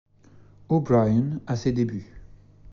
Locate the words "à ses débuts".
1.45-2.11